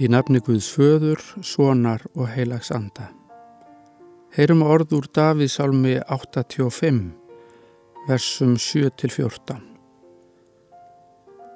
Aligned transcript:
Í 0.00 0.08
nafni 0.08 0.40
Guðs 0.40 0.70
föður, 0.72 1.20
sonar 1.44 2.00
og 2.16 2.30
heilags 2.32 2.70
anda. 2.72 3.10
Heyrum 4.32 4.62
orð 4.64 4.94
úr 4.96 5.08
Davíðsálmi 5.12 5.98
85, 6.08 7.02
versum 8.08 8.54
7-14. 8.56 9.58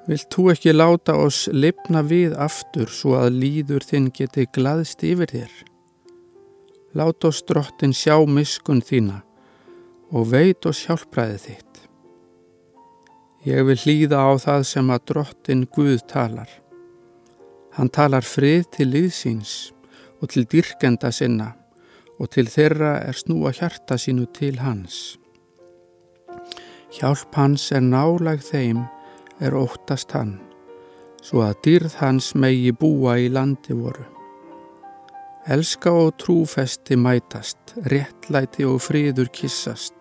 Vilt 0.06 0.28
þú 0.30 0.50
ekki 0.52 0.74
láta 0.76 1.14
oss 1.16 1.46
lifna 1.48 2.02
við 2.04 2.36
aftur 2.36 2.92
svo 2.92 3.16
að 3.18 3.40
líður 3.40 3.88
þinn 3.88 4.10
geti 4.14 4.44
glaðst 4.52 5.00
yfir 5.02 5.32
þér? 5.32 5.56
Lát 6.92 7.24
oss 7.24 7.40
drottin 7.48 7.96
sjá 7.96 8.20
miskun 8.28 8.84
þína 8.84 9.22
og 10.12 10.28
veit 10.36 10.68
oss 10.68 10.84
hjálpræði 10.84 11.40
þitt. 11.46 11.82
Ég 13.48 13.64
vil 13.64 13.80
hlýða 13.80 14.20
á 14.28 14.30
það 14.44 14.68
sem 14.74 14.92
að 14.92 15.04
drottin 15.08 15.66
Guð 15.72 16.04
talar. 16.12 16.52
Hann 17.76 17.90
talar 17.92 18.24
frið 18.24 18.62
til 18.72 18.88
liðsins 18.94 19.54
og 20.22 20.30
til 20.32 20.46
dyrkenda 20.48 21.10
sinna 21.12 21.50
og 22.16 22.30
til 22.32 22.48
þeirra 22.48 22.94
er 23.04 23.16
snúa 23.16 23.52
hjarta 23.52 23.98
sínu 24.00 24.24
til 24.36 24.62
hans. 24.64 25.18
Hjálp 26.96 27.36
hans 27.36 27.68
er 27.76 27.82
nálag 27.84 28.40
þeim 28.40 28.78
er 29.44 29.56
óttast 29.58 30.14
hann, 30.16 30.38
svo 31.20 31.42
að 31.44 31.58
dyrð 31.66 31.98
hans 32.00 32.30
megi 32.32 32.72
búa 32.72 33.18
í 33.20 33.26
landi 33.28 33.76
voru. 33.76 34.06
Elska 35.52 35.92
og 35.92 36.14
trúfesti 36.22 36.96
mætast, 36.96 37.76
réttlæti 37.92 38.64
og 38.66 38.80
fríður 38.82 39.28
kissast. 39.36 39.92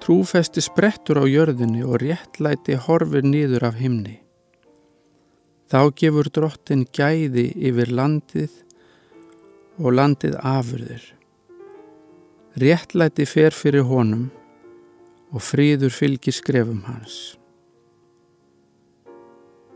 Trúfesti 0.00 0.64
sprettur 0.64 1.20
á 1.20 1.24
jörðinni 1.28 1.84
og 1.84 2.00
réttlæti 2.02 2.78
horfir 2.88 3.28
nýður 3.28 3.68
af 3.68 3.78
himni. 3.78 4.16
Þá 5.68 5.80
gefur 6.00 6.30
drottin 6.32 6.86
gæði 6.96 7.50
yfir 7.68 7.90
landið 7.92 8.52
og 9.76 9.92
landið 9.98 10.38
afurðir. 10.40 11.02
Réttlæti 12.58 13.26
fer 13.28 13.52
fyrir 13.52 13.84
honum 13.90 14.30
og 15.28 15.44
fríður 15.44 15.92
fylgir 15.92 16.32
skrefum 16.32 16.80
hans. 16.88 17.18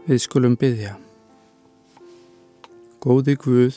Við 0.09 0.23
skulum 0.25 0.57
byggja. 0.59 0.97
Góði 3.05 3.37
Guð, 3.45 3.77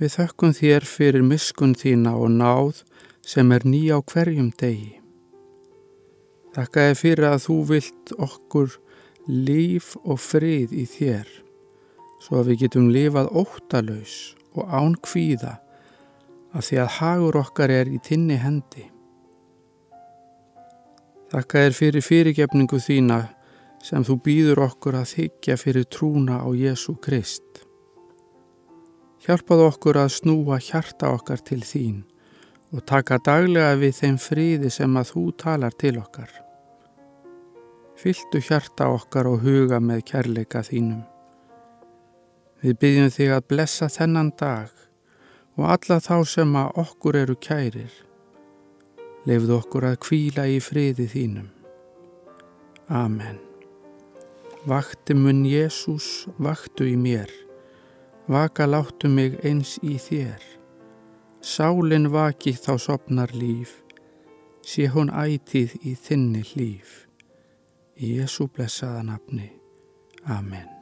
við 0.00 0.16
þökkum 0.16 0.56
þér 0.56 0.88
fyrir 0.88 1.26
miskun 1.26 1.76
þína 1.76 2.16
og 2.16 2.32
náð 2.32 2.80
sem 3.26 3.52
er 3.52 3.68
ný 3.68 3.84
á 3.92 4.00
hverjum 4.00 4.48
degi. 4.56 4.96
Þakka 6.56 6.88
ég 6.88 6.98
fyrir 7.02 7.28
að 7.28 7.40
þú 7.44 7.60
vilt 7.74 8.16
okkur 8.16 8.80
líf 9.26 9.94
og 10.04 10.20
frið 10.22 10.74
í 10.76 10.86
þér 10.86 11.30
svo 12.22 12.40
að 12.40 12.52
við 12.52 12.60
getum 12.64 12.90
lifað 12.94 13.30
óttalauðs 13.34 14.16
og 14.56 14.68
án 14.72 14.94
kvíða 15.02 15.56
af 16.56 16.68
því 16.68 16.78
að 16.82 16.92
hagur 16.98 17.38
okkar 17.42 17.72
er 17.74 17.90
í 17.90 17.98
tinni 18.02 18.38
hendi. 18.40 18.86
Þakka 21.32 21.64
er 21.66 21.74
fyrir 21.76 22.06
fyrirgefningu 22.06 22.78
þína 22.80 23.20
sem 23.84 24.06
þú 24.06 24.16
býður 24.24 24.62
okkur 24.68 24.96
að 25.02 25.10
þykja 25.12 25.58
fyrir 25.60 25.86
trúna 25.90 26.40
á 26.40 26.48
Jésu 26.56 26.96
Krist. 27.02 27.42
Hjálpað 29.26 29.66
okkur 29.66 30.00
að 30.00 30.14
snúa 30.16 30.60
hjarta 30.62 31.10
okkar 31.12 31.42
til 31.42 31.60
þín 31.66 32.04
og 32.72 32.86
taka 32.86 33.18
daglega 33.18 33.74
við 33.82 34.00
þeim 34.00 34.18
fríði 34.22 34.72
sem 34.72 34.98
að 34.98 35.12
þú 35.12 35.24
talar 35.42 35.74
til 35.74 35.96
okkar. 35.98 36.45
Fyltu 37.96 38.42
hjarta 38.44 38.90
okkar 38.92 39.28
og 39.30 39.40
huga 39.40 39.78
með 39.80 40.02
kærleika 40.10 40.60
þínum. 40.66 41.00
Við 42.60 42.74
byggjum 42.82 43.12
þig 43.14 43.30
að 43.32 43.46
blessa 43.48 43.88
þennan 43.92 44.32
dag 44.36 44.72
og 45.56 45.70
alla 45.72 45.96
þá 46.04 46.16
sem 46.28 46.52
að 46.60 46.80
okkur 46.82 47.16
eru 47.22 47.36
kærir. 47.40 47.94
Lefðu 49.26 49.56
okkur 49.56 49.88
að 49.88 49.96
kvíla 50.04 50.44
í 50.52 50.58
friði 50.60 51.06
þínum. 51.14 51.48
Amen. 52.92 53.40
Vakti 54.68 55.16
mun 55.16 55.46
Jésús, 55.48 56.26
vaktu 56.36 56.84
í 56.90 56.98
mér. 57.00 57.32
Vaka 58.28 58.68
láttu 58.68 59.08
mig 59.08 59.40
eins 59.46 59.78
í 59.80 59.96
þér. 60.02 60.42
Sálinn 61.40 62.10
vaki 62.12 62.52
þá 62.58 62.74
sopnar 62.82 63.32
líf. 63.32 63.78
Sé 64.66 64.90
hún 64.92 65.08
ætið 65.14 65.78
í 65.86 65.96
þinni 65.96 66.44
líf. 66.58 67.05
Í 67.96 68.16
Jésu 68.18 68.48
blessaða 68.52 69.02
nafni. 69.02 69.50
Amen. 70.28 70.75